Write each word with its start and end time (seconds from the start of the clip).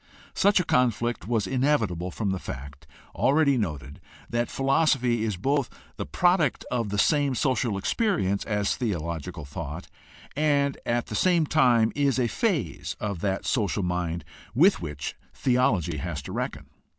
Such 0.33 0.59
a 0.59 0.63
conflict 0.63 1.27
was 1.27 1.45
inevi 1.45 1.87
table 1.89 2.09
from 2.09 2.31
the 2.31 2.39
fact, 2.39 2.87
already 3.13 3.55
noted, 3.55 4.01
that 4.31 4.49
philosophy 4.49 5.23
is 5.23 5.37
both 5.37 5.69
the 5.97 6.07
product 6.07 6.65
of 6.71 6.89
the 6.89 6.97
same 6.97 7.35
social 7.35 7.77
experience 7.77 8.43
as 8.45 8.75
theological 8.75 9.45
thought, 9.45 9.89
and 10.35 10.75
at 10.87 11.05
the 11.05 11.13
same 11.15 11.45
time 11.45 11.91
is 11.95 12.17
a 12.17 12.25
phase 12.27 12.95
of 12.99 13.19
that 13.21 13.45
social 13.45 13.83
mind 13.83 14.25
with 14.55 14.81
which 14.81 15.13
theology 15.35 15.97
has 15.97 16.23
to 16.23 16.31
reckon. 16.31 16.65